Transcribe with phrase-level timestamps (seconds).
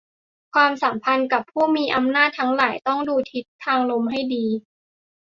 [0.53, 4.45] ความสัมพันธ์กับผู้มีอำนาจทั้งหลายต้องดูทิศทางลมให้ดี